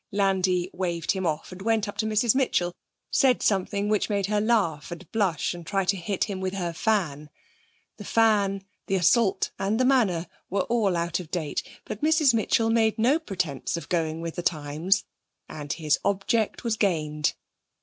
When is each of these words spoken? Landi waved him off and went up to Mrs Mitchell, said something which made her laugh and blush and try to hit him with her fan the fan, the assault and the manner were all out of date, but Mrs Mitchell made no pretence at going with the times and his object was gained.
Landi 0.11 0.71
waved 0.73 1.11
him 1.11 1.27
off 1.27 1.51
and 1.51 1.61
went 1.61 1.87
up 1.87 1.95
to 1.97 2.07
Mrs 2.07 2.33
Mitchell, 2.33 2.73
said 3.11 3.43
something 3.43 3.87
which 3.87 4.09
made 4.09 4.25
her 4.25 4.41
laugh 4.41 4.89
and 4.91 5.07
blush 5.11 5.53
and 5.53 5.63
try 5.63 5.85
to 5.85 5.95
hit 5.95 6.23
him 6.23 6.41
with 6.41 6.55
her 6.55 6.73
fan 6.73 7.29
the 7.97 8.03
fan, 8.03 8.65
the 8.87 8.95
assault 8.95 9.51
and 9.59 9.79
the 9.79 9.85
manner 9.85 10.25
were 10.49 10.61
all 10.63 10.97
out 10.97 11.19
of 11.19 11.29
date, 11.29 11.61
but 11.85 12.01
Mrs 12.01 12.33
Mitchell 12.33 12.71
made 12.71 12.97
no 12.97 13.19
pretence 13.19 13.77
at 13.77 13.89
going 13.89 14.21
with 14.21 14.33
the 14.33 14.41
times 14.41 15.03
and 15.47 15.71
his 15.73 15.99
object 16.03 16.63
was 16.63 16.77
gained. 16.77 17.35